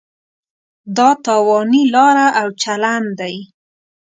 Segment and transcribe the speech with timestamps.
[0.97, 3.35] دا تاواني لاره او چلن دی.